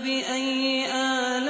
[0.00, 1.44] فبأي آلاء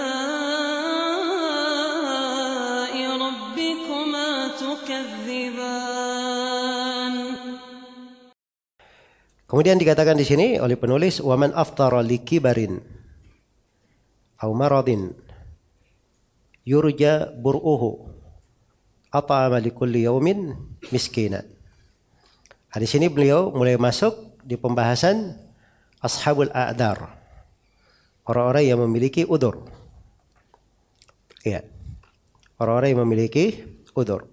[2.98, 5.86] ربكما تكذبان
[9.46, 12.82] Kemudian dikatakan di sini oleh penulis waman aftara li kibarin
[14.42, 15.14] au maradin
[16.66, 18.10] yurja bur'uhu
[19.14, 20.50] at'ama li kulli yaumin
[20.90, 21.46] miskina.
[22.74, 25.38] Nah, di sini beliau mulai masuk di pembahasan
[26.02, 27.19] ashabul a'dar.
[28.25, 29.65] Orang-orang yang memiliki udur.
[31.41, 31.65] Iya.
[32.61, 33.65] Orang-orang yang memiliki
[33.97, 34.29] udur.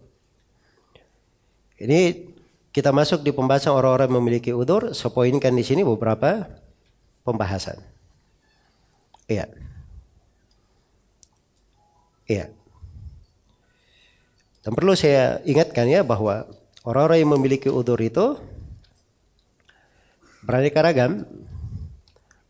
[1.78, 2.28] Ini
[2.74, 4.92] kita masuk di pembahasan orang-orang memiliki udur.
[4.92, 6.47] Saya poinkan di sini beberapa
[7.24, 7.80] pembahasan.
[9.27, 9.48] Iya.
[12.28, 12.52] Iya.
[14.61, 16.45] Dan perlu saya ingatkan ya bahwa
[16.84, 18.36] orang-orang yang memiliki udur itu
[20.45, 21.25] beraneka ragam.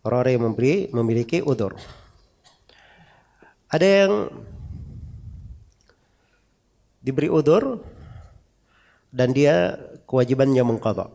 [0.09, 1.77] Orang-orang yang memberi, memiliki udur.
[3.69, 4.13] Ada yang
[7.05, 7.85] diberi udur
[9.13, 9.77] dan dia
[10.09, 11.13] kewajibannya mengqadha.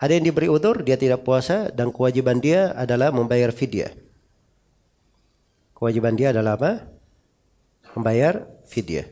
[0.00, 3.92] Ada yang diberi udur dia tidak puasa dan kewajiban dia adalah membayar fidyah.
[5.76, 6.80] Kewajiban dia adalah apa?
[7.92, 9.04] Membayar fidyah.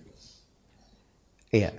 [1.53, 1.77] Iya.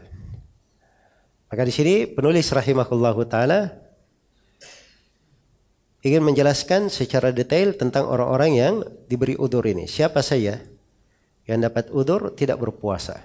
[1.50, 3.81] Maka di sini penulis rahimahullahu taala
[6.02, 8.74] ingin menjelaskan secara detail tentang orang-orang yang
[9.06, 9.86] diberi udur ini.
[9.86, 10.58] Siapa saja
[11.46, 13.22] yang dapat udur tidak berpuasa.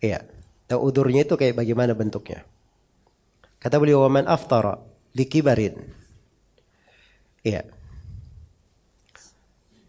[0.00, 0.24] Iya.
[0.70, 2.46] Dan udurnya itu kayak bagaimana bentuknya.
[3.58, 4.78] Kata beliau waman aftara
[5.12, 5.76] likibarin.
[7.42, 7.66] Iya.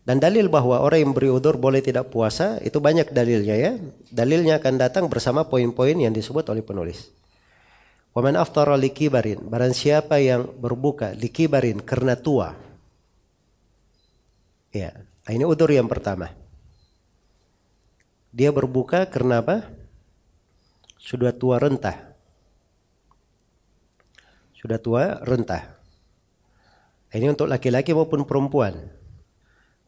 [0.02, 3.72] Dan dalil bahwa orang yang beri udur boleh tidak puasa itu banyak dalilnya ya.
[4.10, 7.14] Dalilnya akan datang bersama poin-poin yang disebut oleh penulis.
[8.12, 9.40] Waman aftara likibarin.
[9.48, 12.52] Barang siapa yang berbuka likibarin karena tua.
[14.72, 14.92] Ya,
[15.32, 16.32] ini udur yang pertama.
[18.32, 19.68] Dia berbuka karena apa?
[21.00, 22.16] Sudah tua rentah.
[24.56, 25.80] Sudah tua rentah.
[27.12, 28.76] Ini untuk laki-laki maupun perempuan.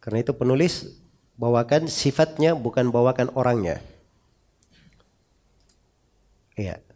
[0.03, 0.99] Karena itu penulis
[1.39, 3.79] bawakan sifatnya bukan bawakan orangnya.
[6.59, 6.92] Iya.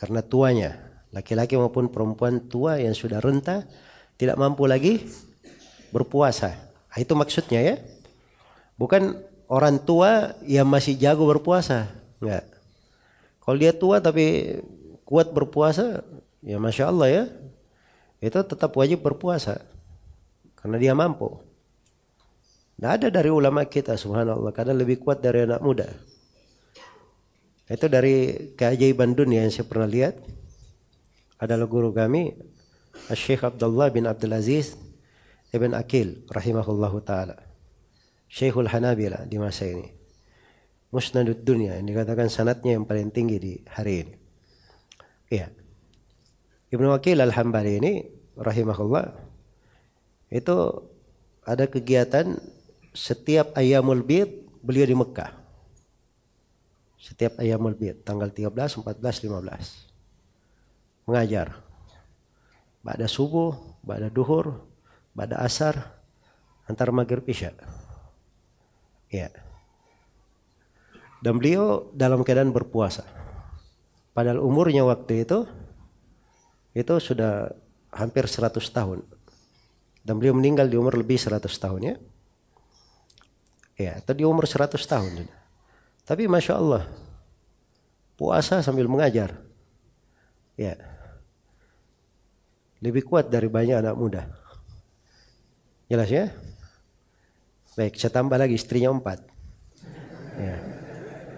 [0.00, 0.80] Karena tuanya,
[1.12, 3.68] laki-laki maupun perempuan tua yang sudah renta
[4.16, 5.04] tidak mampu lagi
[5.92, 6.56] berpuasa.
[6.88, 7.76] Nah, itu maksudnya ya.
[8.80, 9.20] Bukan
[9.52, 12.48] orang tua yang masih jago berpuasa, enggak.
[13.44, 14.56] Kalau dia tua tapi
[15.04, 16.00] kuat berpuasa,
[16.40, 17.24] ya masya Allah ya,
[18.24, 19.60] itu tetap wajib berpuasa
[20.56, 21.40] karena dia mampu.
[22.80, 25.88] Tidak ada dari ulama kita, subhanallah, karena lebih kuat dari anak muda.
[27.70, 30.18] Itu dari keajaiban dunia yang saya pernah lihat.
[31.38, 32.34] Adalah guru kami,
[33.14, 34.74] Syekh Abdullah bin Abdul Aziz
[35.54, 37.38] Ibn Akil rahimahullahu taala.
[38.26, 39.86] Syekhul Hanabila di masa ini.
[40.90, 44.14] Musnadud dunia yang dikatakan sanatnya yang paling tinggi di hari ini.
[45.30, 45.46] Iya.
[46.74, 47.92] Ibnu Akil Al-Hambali ini
[48.34, 49.06] rahimahullah
[50.30, 50.56] itu
[51.46, 52.38] ada kegiatan
[52.94, 55.39] setiap ayamul bid beliau di Mekah
[57.00, 61.56] setiap ayamul bid tanggal 13, 14, 15 mengajar
[62.84, 64.60] pada subuh, pada duhur,
[65.16, 65.96] pada asar
[66.68, 67.56] antar maghrib isya.
[69.10, 69.32] Ya.
[71.20, 73.04] Dan beliau dalam keadaan berpuasa.
[74.14, 75.44] Padahal umurnya waktu itu
[76.72, 77.50] itu sudah
[77.90, 79.02] hampir 100 tahun.
[80.00, 81.96] Dan beliau meninggal di umur lebih 100 tahun ya.
[83.76, 85.28] Ya, atau di umur 100 tahun.
[86.10, 86.90] Tapi Masya Allah,
[88.18, 89.30] puasa sambil mengajar.
[90.58, 90.74] Ya.
[92.82, 94.26] Lebih kuat dari banyak anak muda.
[95.86, 96.34] Jelas ya?
[97.78, 99.22] Baik, saya tambah lagi istrinya empat.
[100.34, 100.58] Ya.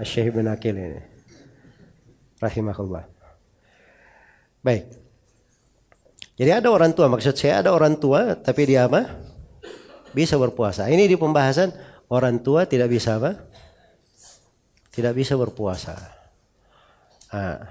[0.08, 1.04] Syekh bin Akil ini.
[2.40, 3.04] Rahimahullah.
[4.64, 4.88] Baik.
[6.40, 9.20] Jadi ada orang tua, maksud saya ada orang tua tapi dia apa?
[10.16, 10.88] Bisa berpuasa.
[10.88, 11.76] Ini di pembahasan
[12.08, 13.51] orang tua tidak bisa apa?
[14.92, 15.96] Tidak bisa berpuasa.
[17.32, 17.64] Nah.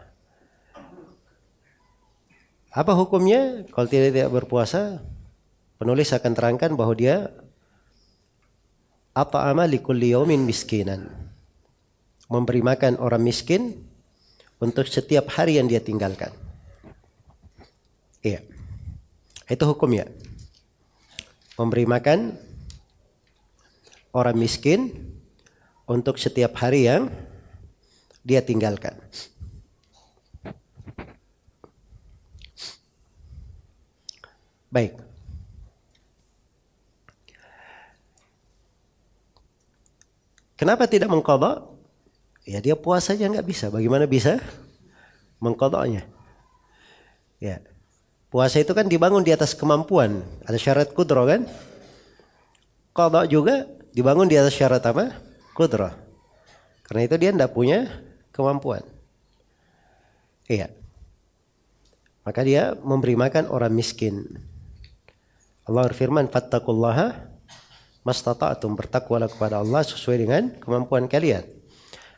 [2.71, 5.05] Apa hukumnya kalau tidak, tidak berpuasa?
[5.77, 7.29] Penulis akan terangkan bahwa dia
[9.11, 11.09] apa amal likulli miskinan.
[12.31, 13.75] Memberi makan orang miskin
[14.63, 16.31] untuk setiap hari yang dia tinggalkan.
[18.23, 18.39] Iya.
[19.51, 20.07] Itu hukumnya.
[21.59, 22.39] Memberi makan
[24.15, 25.10] orang miskin
[25.87, 27.09] untuk setiap hari yang
[28.21, 28.97] dia tinggalkan.
[34.71, 34.95] Baik.
[40.55, 41.73] Kenapa tidak mengkodok?
[42.45, 43.67] Ya dia puasanya nggak bisa.
[43.73, 44.39] Bagaimana bisa
[45.41, 46.05] mengkodoknya?
[47.41, 47.59] Ya.
[48.31, 50.23] Puasa itu kan dibangun di atas kemampuan.
[50.47, 51.43] Ada syarat kudro kan?
[52.95, 55.30] Kodok juga dibangun di atas syarat apa?
[55.51, 55.91] Kudro.
[56.87, 57.87] Karena itu dia tidak punya
[58.35, 58.83] kemampuan.
[60.51, 60.71] Iya.
[62.27, 64.27] Maka dia memberi makan orang miskin.
[65.65, 67.31] Allah berfirman, "Fattaqullaha
[68.03, 71.47] mastata'tum." Bertakwalah kepada Allah sesuai dengan kemampuan kalian.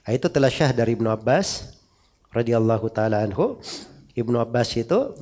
[0.03, 1.77] Nah, itu telah syah dari Ibnu Abbas
[2.33, 3.61] radhiyallahu taala anhu.
[4.17, 5.13] Ibnu Abbas itu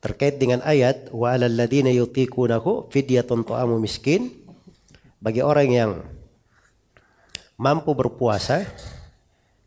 [0.00, 4.32] terkait dengan ayat wa 'alal ladzina yutiqunahu fidyatun ta'amu miskin
[5.20, 5.90] bagi orang yang
[7.62, 8.66] mampu berpuasa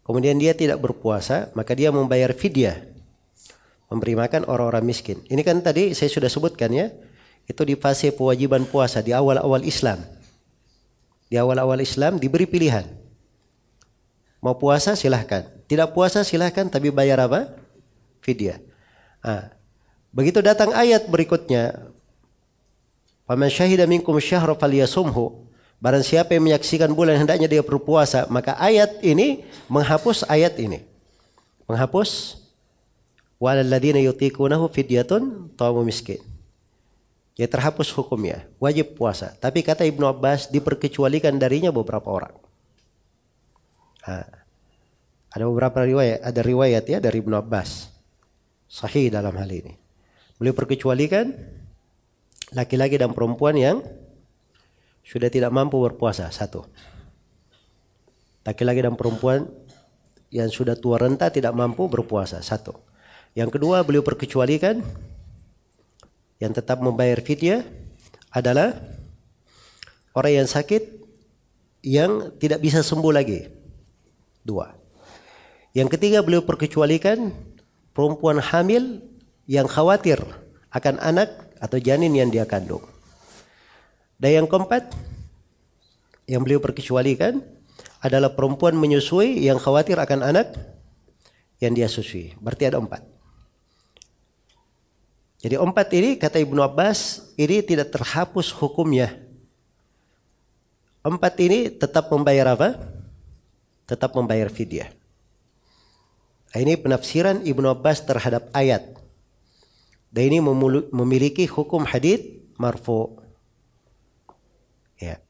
[0.04, 2.96] kemudian dia tidak berpuasa maka dia membayar fidyah
[3.90, 5.22] memberi makan orang-orang miskin.
[5.30, 6.90] Ini kan tadi saya sudah sebutkan ya,
[7.46, 10.02] itu di fase kewajiban puasa di awal-awal Islam.
[11.30, 12.86] Di awal-awal Islam diberi pilihan.
[14.42, 17.50] Mau puasa silahkan, tidak puasa silahkan tapi bayar apa?
[18.22, 18.62] Fidyah.
[19.26, 19.50] Nah,
[20.14, 21.94] begitu datang ayat berikutnya,
[23.26, 24.54] Paman syahida minkum syahra.
[25.80, 30.82] Barang siapa yang menyaksikan bulan hendaknya dia berpuasa, maka ayat ini menghapus ayat ini.
[31.68, 32.42] Menghapus
[33.36, 36.24] Walalladzina yutikunahu fidyatun ta'amu miskin.
[37.36, 39.36] Ya terhapus hukumnya, wajib puasa.
[39.36, 42.32] Tapi kata Ibnu Abbas diperkecualikan darinya beberapa orang.
[44.08, 44.24] Nah,
[45.36, 47.92] ada beberapa riwayat, ada riwayat ya dari Ibnu Abbas.
[48.72, 49.76] Sahih dalam hal ini.
[50.40, 51.36] Beliau perkecualikan
[52.56, 53.84] laki-laki dan perempuan yang
[55.06, 56.66] sudah tidak mampu berpuasa satu.
[58.42, 59.46] Laki-laki dan perempuan
[60.34, 62.74] yang sudah tua renta tidak mampu berpuasa satu.
[63.38, 64.82] Yang kedua beliau perkecualikan
[66.42, 67.64] yang tetap membayar fidyah
[68.34, 68.76] adalah
[70.18, 70.84] orang yang sakit
[71.86, 73.46] yang tidak bisa sembuh lagi.
[74.42, 74.74] Dua.
[75.78, 77.30] Yang ketiga beliau perkecualikan
[77.94, 79.06] perempuan hamil
[79.46, 80.18] yang khawatir
[80.74, 81.30] akan anak
[81.62, 82.95] atau janin yang dia kandung.
[84.16, 84.92] Dan yang keempat
[86.26, 87.44] yang beliau perkecualikan
[88.02, 90.56] adalah perempuan menyusui yang khawatir akan anak
[91.60, 92.34] yang dia susui.
[92.38, 93.02] Berarti ada empat.
[95.46, 99.14] Jadi empat ini kata Ibnu Abbas ini tidak terhapus hukumnya.
[101.06, 102.82] Empat ini tetap membayar apa?
[103.86, 104.90] Tetap membayar fidyah.
[106.50, 108.96] Nah, ini penafsiran Ibnu Abbas terhadap ayat.
[110.10, 110.40] Dan ini
[110.90, 112.24] memiliki hukum hadith
[112.56, 113.25] marfu.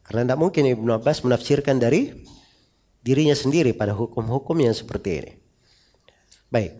[0.06, 2.14] Karena tidak mungkin Ibnu Abbas menafsirkan dari
[3.02, 5.34] dirinya sendiri pada hukum-hukum yang seperti ini.
[6.50, 6.72] Baik.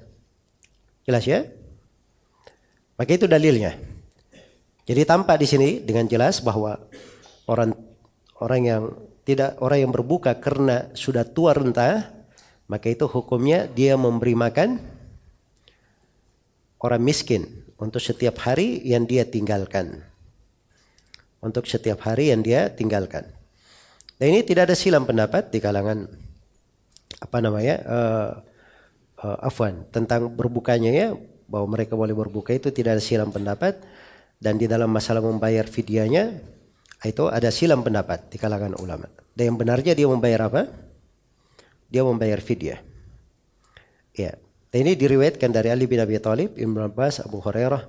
[1.06, 1.46] Jelas ya?
[2.98, 3.78] Maka itu dalilnya.
[4.86, 6.78] Jadi tampak di sini dengan jelas bahwa
[7.50, 7.74] orang
[8.38, 8.84] orang yang
[9.26, 12.14] tidak orang yang berbuka karena sudah tua renta,
[12.70, 14.78] maka itu hukumnya dia memberi makan
[16.78, 20.06] orang miskin untuk setiap hari yang dia tinggalkan.
[21.46, 23.30] Untuk setiap hari yang dia tinggalkan.
[24.18, 26.10] Dan ini tidak ada silam pendapat di kalangan
[27.22, 28.30] apa namanya uh,
[29.22, 31.08] uh, afwan tentang berbukanya ya
[31.46, 33.78] bahwa mereka boleh berbuka itu tidak ada silam pendapat
[34.42, 36.42] dan di dalam masalah membayar fidyahnya
[37.06, 39.06] itu ada silam pendapat di kalangan ulama.
[39.38, 40.66] Dan yang benarnya dia membayar apa?
[41.92, 42.82] Dia membayar fidyah.
[44.16, 44.40] Ya.
[44.74, 47.84] Dan ini diriwayatkan dari Ali bin Abi Thalib, Ibnu Abbas, Abu Hurairah,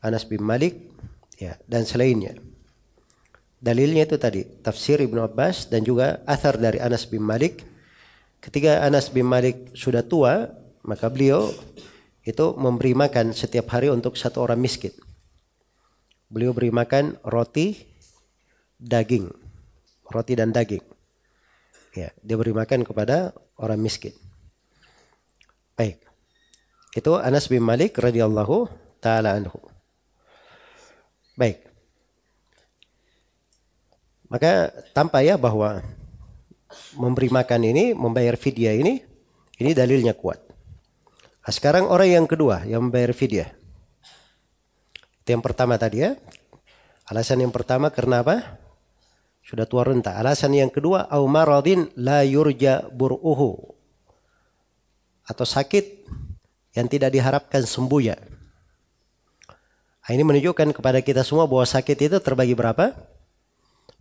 [0.00, 0.88] Anas bin Malik,
[1.36, 2.38] ya, dan selainnya.
[3.60, 7.64] Dalilnya itu tadi, tafsir Ibnu Abbas dan juga athar dari Anas bin Malik.
[8.44, 10.52] Ketika Anas bin Malik sudah tua,
[10.84, 11.48] maka beliau
[12.24, 14.92] itu memberi makan setiap hari untuk satu orang miskin.
[16.28, 17.76] Beliau beri makan roti,
[18.80, 19.32] daging,
[20.08, 20.84] roti dan daging.
[21.94, 24.12] Ya, dia beri makan kepada orang miskin.
[25.78, 26.04] Baik.
[26.94, 28.70] Itu Anas bin Malik radhiyallahu
[29.02, 29.58] taala anhu.
[31.34, 31.73] Baik.
[34.34, 35.78] Maka tampak ya bahwa
[36.98, 38.98] memberi makan ini, membayar fidyah ini,
[39.62, 40.42] ini dalilnya kuat.
[41.46, 43.54] Nah, sekarang orang yang kedua yang membayar fidyah.
[45.22, 46.18] Itu yang pertama tadi ya.
[47.06, 48.58] Alasan yang pertama karena apa?
[49.46, 50.18] Sudah tua renta.
[50.18, 53.54] Alasan yang kedua, au maradin la yurja bur'uhu.
[55.30, 56.10] Atau sakit
[56.74, 58.18] yang tidak diharapkan sembuhnya.
[60.02, 63.13] Nah, ini menunjukkan kepada kita semua bahwa sakit itu terbagi berapa?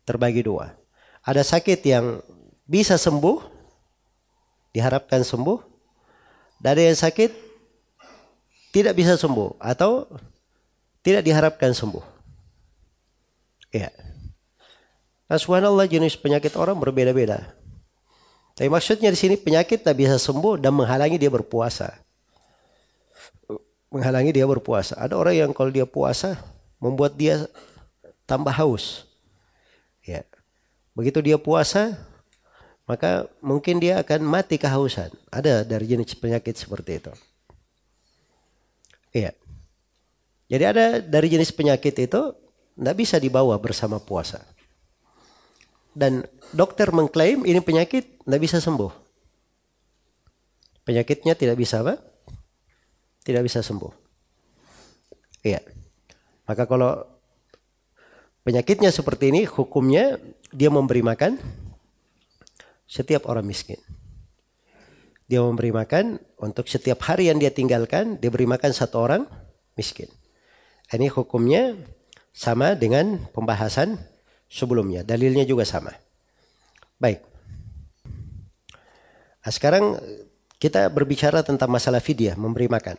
[0.04, 0.76] Terbagi dua.
[1.24, 2.20] Ada sakit yang
[2.68, 3.40] bisa sembuh,
[4.76, 5.60] diharapkan sembuh,
[6.60, 7.32] dari yang sakit
[8.74, 10.08] tidak bisa sembuh atau
[11.06, 12.06] tidak diharapkan sembuh.
[13.76, 13.92] Ya.
[15.28, 17.54] Nah, subhanallah jenis penyakit orang berbeda-beda.
[18.54, 21.90] Tapi maksudnya di sini penyakit tak bisa sembuh dan menghalangi dia berpuasa.
[23.90, 24.98] Menghalangi dia berpuasa.
[24.98, 26.38] Ada orang yang kalau dia puasa
[26.78, 27.50] membuat dia
[28.30, 29.13] tambah haus.
[30.94, 31.98] Begitu dia puasa,
[32.86, 35.10] maka mungkin dia akan mati kehausan.
[35.34, 37.14] Ada dari jenis penyakit seperti itu.
[39.14, 39.32] Iya.
[40.50, 42.22] Jadi ada dari jenis penyakit itu
[42.78, 44.46] tidak bisa dibawa bersama puasa.
[45.94, 48.92] Dan dokter mengklaim ini penyakit tidak bisa sembuh.
[50.84, 51.96] Penyakitnya tidak bisa apa?
[53.24, 53.94] Tidak bisa sembuh.
[55.46, 55.64] Iya.
[56.44, 57.00] Maka kalau
[58.44, 60.20] penyakitnya seperti ini, hukumnya
[60.54, 61.42] dia memberi makan
[62.86, 63.82] setiap orang miskin.
[65.26, 69.26] Dia memberi makan untuk setiap hari yang dia tinggalkan, dia beri makan satu orang
[69.74, 70.06] miskin.
[70.94, 71.74] Ini hukumnya
[72.30, 73.98] sama dengan pembahasan
[74.46, 75.02] sebelumnya.
[75.02, 75.90] Dalilnya juga sama.
[77.02, 77.26] Baik.
[79.44, 79.98] Nah, sekarang
[80.62, 82.96] kita berbicara tentang masalah fidyah, memberi makan.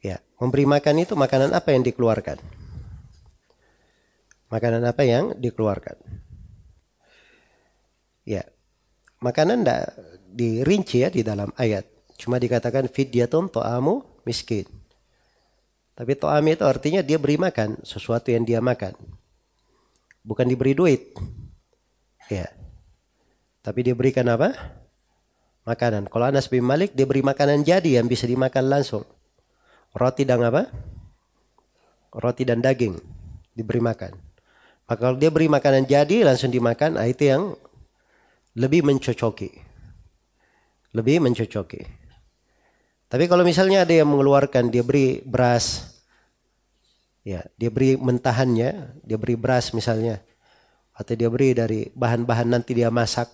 [0.00, 2.63] Ya, memberi makan itu makanan apa yang dikeluarkan?
[4.52, 5.96] Makanan apa yang dikeluarkan?
[8.24, 8.44] Ya,
[9.20, 9.96] makanan tidak
[10.32, 11.84] dirinci ya di dalam ayat.
[12.16, 14.64] Cuma dikatakan fidyatun to'amu miskin.
[15.94, 18.98] Tapi to'am itu artinya dia beri makan sesuatu yang dia makan.
[20.26, 21.14] Bukan diberi duit.
[22.32, 22.48] Ya.
[23.62, 24.52] Tapi dia berikan apa?
[25.64, 26.12] Makanan.
[26.12, 29.04] Kalau Anas bin Malik dia beri makanan jadi yang bisa dimakan langsung.
[29.94, 30.68] Roti dan apa?
[32.10, 32.98] Roti dan daging
[33.54, 34.33] diberi makan.
[34.84, 37.56] Maka kalau dia beri makanan jadi langsung dimakan, ah, itu yang
[38.54, 39.50] lebih mencocoki.
[40.92, 41.82] Lebih mencocoki.
[43.08, 45.96] Tapi kalau misalnya ada yang mengeluarkan, dia beri beras,
[47.24, 50.20] ya, dia beri mentahannya, dia beri beras misalnya,
[50.92, 53.30] atau dia beri dari bahan-bahan nanti dia masak,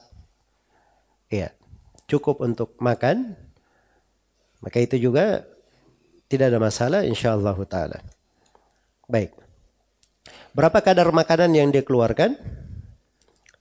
[1.30, 1.54] ya
[2.10, 3.38] cukup untuk makan
[4.58, 5.46] maka itu juga
[6.26, 8.02] tidak ada masalah insyaallah taala
[9.06, 9.30] baik
[10.56, 12.36] berapa kadar makanan yang dia keluarkan?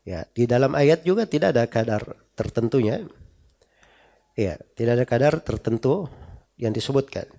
[0.08, 2.01] Ya di dalam ayat juga tidak ada kadar
[2.34, 3.05] tertentunya.
[4.34, 6.10] Ya tidak ada kadar tertentu
[6.58, 7.29] yang disebutkan.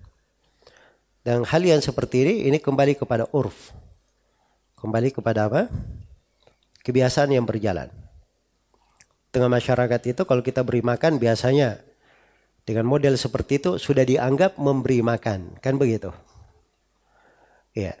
[1.21, 3.75] Dan hal yang seperti ini ini kembali kepada urf.
[4.81, 5.69] Kembali kepada apa?
[6.81, 7.93] Kebiasaan yang berjalan.
[9.29, 11.77] Tengah masyarakat itu kalau kita beri makan biasanya
[12.65, 16.09] dengan model seperti itu sudah dianggap memberi makan, kan begitu?
[17.77, 18.00] Ya.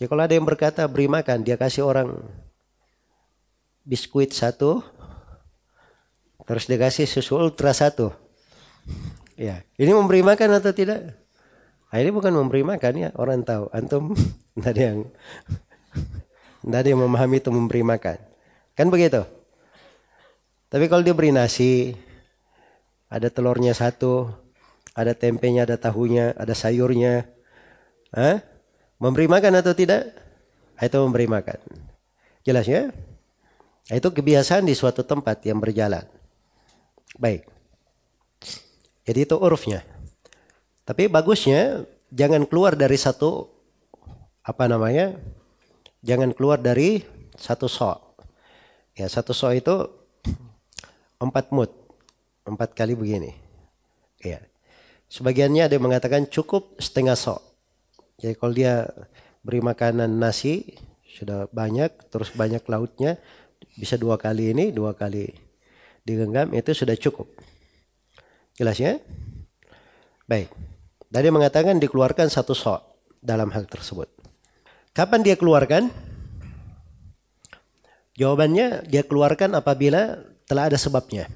[0.00, 2.24] Ya kalau ada yang berkata beri makan, dia kasih orang
[3.84, 4.80] biskuit satu,
[6.48, 8.08] terus dia kasih susu ultra satu.
[9.36, 11.20] Ya, ini memberi makan atau tidak?
[11.92, 13.68] Nah, ini bukan memberi makan ya, orang tahu.
[13.76, 14.16] Antum
[14.56, 14.98] tidak ada yang
[16.64, 18.16] tidak ada yang memahami itu memberi makan.
[18.72, 19.20] Kan begitu?
[20.72, 21.92] Tapi kalau dia beri nasi,
[23.12, 24.32] ada telurnya satu,
[24.96, 27.28] ada tempenya, ada tahunya, ada sayurnya,
[28.16, 28.59] Hah?
[29.00, 30.12] Memberi makan atau tidak?
[30.76, 31.58] Itu memberi makan.
[32.44, 32.92] Jelas ya?
[33.90, 36.06] Itu kebiasaan di suatu tempat yang berjalan.
[37.18, 37.48] Baik.
[39.02, 39.82] Jadi itu urufnya.
[40.86, 41.82] Tapi bagusnya
[42.14, 43.50] jangan keluar dari satu
[44.46, 45.18] apa namanya?
[46.06, 47.02] Jangan keluar dari
[47.34, 47.98] satu sok.
[48.94, 49.74] Ya, satu sok itu
[51.20, 51.72] empat mut,
[52.46, 53.36] empat kali begini.
[54.22, 54.40] Ya.
[55.10, 57.49] Sebagiannya ada yang mengatakan cukup setengah sok.
[58.20, 58.84] Jadi kalau dia
[59.40, 60.76] beri makanan nasi
[61.08, 63.16] sudah banyak, terus banyak lautnya,
[63.74, 65.32] bisa dua kali ini, dua kali
[66.04, 67.28] digenggam itu sudah cukup.
[68.56, 69.00] Jelas ya?
[70.28, 70.52] Baik.
[71.10, 72.80] Tadi mengatakan dikeluarkan satu sok
[73.18, 74.06] dalam hal tersebut.
[74.92, 75.90] Kapan dia keluarkan?
[78.14, 81.26] Jawabannya dia keluarkan apabila telah ada sebabnya.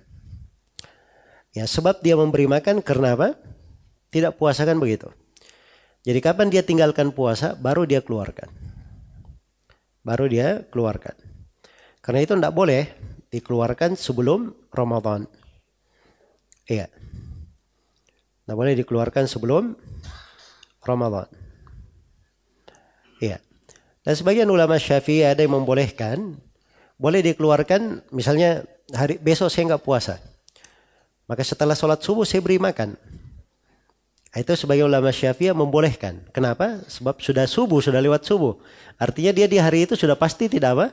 [1.55, 3.39] Ya, sebab dia memberi makan karena apa?
[4.11, 5.09] Tidak puasa kan begitu.
[6.05, 8.53] Jadi kapan dia tinggalkan puasa, baru dia keluarkan.
[10.05, 11.17] Baru dia keluarkan.
[12.05, 12.93] Karena itu tidak boleh
[13.33, 15.25] dikeluarkan sebelum Ramadan.
[16.69, 16.93] Iya.
[18.45, 19.73] Tidak boleh dikeluarkan sebelum
[20.85, 21.25] Ramadan.
[23.25, 23.41] Iya.
[24.05, 26.37] Dan sebagian ulama syafi'i ada yang membolehkan
[27.01, 30.21] boleh dikeluarkan misalnya hari besok saya nggak puasa.
[31.25, 32.93] Maka setelah sholat subuh saya beri makan.
[34.35, 36.27] Itu sebagai ulama syafi'ah membolehkan.
[36.35, 36.83] Kenapa?
[36.91, 38.59] Sebab sudah subuh, sudah lewat subuh.
[38.99, 40.87] Artinya dia di hari itu sudah pasti tidak apa?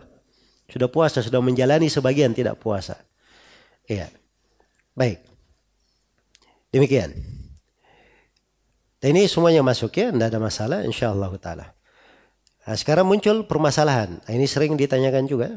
[0.69, 3.01] Sudah puasa, sudah menjalani sebagian tidak puasa.
[3.89, 4.13] Iya.
[4.93, 5.25] Baik.
[6.69, 7.17] Demikian.
[9.01, 11.73] Dan ini semuanya masuk ya, tidak ada masalah insya Allah ta'ala.
[12.61, 14.21] Nah, sekarang muncul permasalahan.
[14.21, 15.49] Nah, ini sering ditanyakan juga.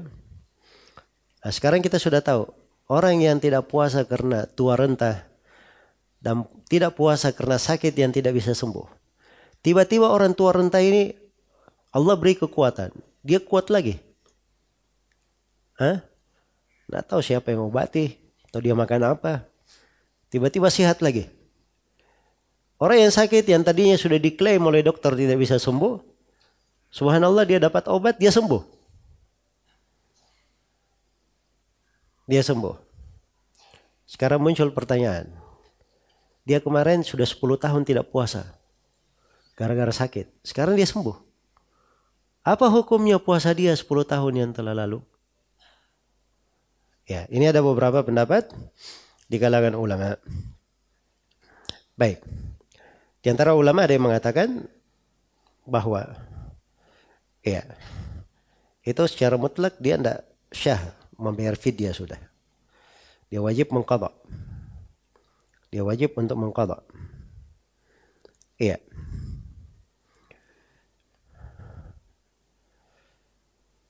[1.45, 2.49] Nah, sekarang kita sudah tahu
[2.89, 5.29] orang yang tidak puasa karena tua renta
[6.25, 8.89] dan tidak puasa karena sakit yang tidak bisa sembuh.
[9.61, 11.13] Tiba-tiba orang tua renta ini
[11.93, 14.01] Allah beri kekuatan, dia kuat lagi.
[15.77, 16.01] Hah?
[16.89, 18.17] Nggak tahu siapa yang obati
[18.49, 19.45] atau dia makan apa.
[20.33, 21.29] Tiba-tiba sehat lagi.
[22.81, 26.01] Orang yang sakit yang tadinya sudah diklaim oleh dokter tidak bisa sembuh,
[26.91, 28.65] subhanallah dia dapat obat, dia sembuh.
[32.25, 32.75] Dia sembuh.
[34.09, 35.44] Sekarang muncul pertanyaan.
[36.45, 38.45] Dia kemarin sudah 10 tahun tidak puasa.
[39.57, 40.45] Gara-gara sakit.
[40.45, 41.17] Sekarang dia sembuh.
[42.45, 45.01] Apa hukumnya puasa dia 10 tahun yang telah lalu?
[47.09, 48.53] Ya, ini ada beberapa pendapat
[49.29, 50.21] di kalangan ulama.
[51.97, 52.21] Baik.
[53.25, 54.69] Di antara ulama ada yang mengatakan
[55.65, 56.05] bahwa
[57.41, 57.65] ya
[58.85, 60.81] itu secara mutlak dia tidak syah
[61.17, 62.21] membayar fidyah sudah.
[63.33, 64.13] Dia wajib mengqadha.
[65.75, 66.79] Dia wajib untuk mengqadha.
[68.63, 68.79] Iya.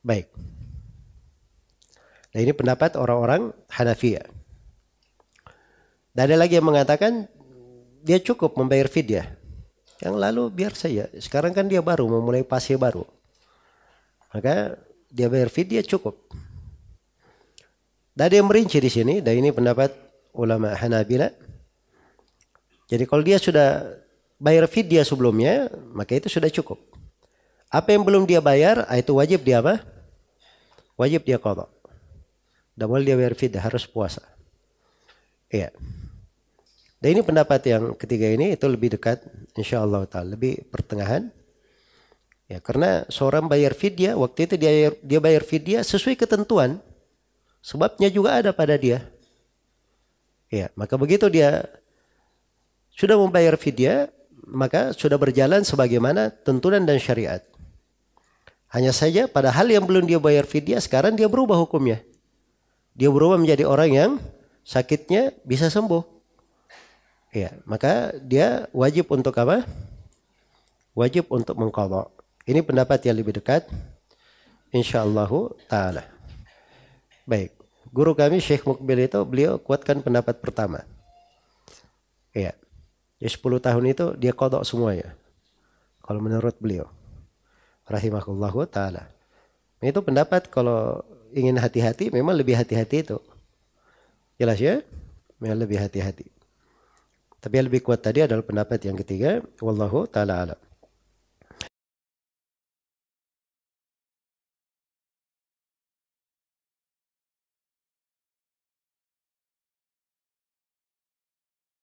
[0.01, 0.33] Baik.
[2.33, 4.25] Nah ini pendapat orang-orang Hanafiyah.
[6.09, 7.29] Dan ada lagi yang mengatakan
[8.01, 9.37] dia cukup membayar fidyah.
[10.01, 11.05] Yang lalu biar saja.
[11.21, 13.05] Sekarang kan dia baru memulai fase baru.
[14.33, 14.73] Maka
[15.13, 16.17] dia bayar fidyah cukup.
[18.17, 19.93] Dan ada yang merinci di sini, dan ini pendapat
[20.33, 21.44] ulama Hanabila.
[22.85, 23.97] Jadi kalau dia sudah
[24.37, 26.77] bayar fidyah sebelumnya, maka itu sudah cukup.
[27.73, 29.81] Apa yang belum dia bayar, ah, itu wajib dia apa?
[30.95, 31.65] Wajib dia qadha.
[32.75, 34.21] Tidak boleh dia bayar fidyah, harus puasa.
[35.49, 35.73] Iya.
[37.01, 39.21] Dan ini pendapat yang ketiga ini itu lebih dekat
[39.53, 41.29] insya Allah taala lebih pertengahan.
[42.45, 46.81] Ya karena seorang bayar fidyah waktu itu dia dia bayar fidyah sesuai ketentuan.
[47.65, 49.01] Sebabnya juga ada pada dia.
[50.53, 51.65] Ya, maka begitu dia
[52.95, 54.07] sudah membayar fidyah,
[54.47, 57.43] maka sudah berjalan sebagaimana tuntunan dan syariat.
[58.71, 61.99] Hanya saja pada hal yang belum dia bayar fidyah, sekarang dia berubah hukumnya.
[62.95, 64.11] Dia berubah menjadi orang yang
[64.63, 66.03] sakitnya bisa sembuh.
[67.35, 69.67] Ya, maka dia wajib untuk apa?
[70.95, 72.07] Wajib untuk mengqadha.
[72.47, 73.67] Ini pendapat yang lebih dekat
[74.71, 75.27] insyaallah
[75.67, 76.07] taala.
[77.27, 77.51] Baik,
[77.91, 80.87] guru kami Syekh Mukbil itu beliau kuatkan pendapat pertama.
[82.31, 82.55] Ya.
[83.25, 85.17] Ya 10 tahun itu dia kodok semuanya.
[86.05, 86.85] Kalau menurut beliau.
[87.89, 89.09] Rahimahullahu ta'ala.
[89.81, 91.01] Nah, itu pendapat kalau
[91.33, 93.17] ingin hati-hati memang lebih hati-hati itu.
[94.37, 94.85] Jelas ya?
[95.41, 96.29] Memang lebih hati-hati.
[97.41, 99.41] Tapi yang lebih kuat tadi adalah pendapat yang ketiga.
[99.57, 100.59] Wallahu ta'ala alam.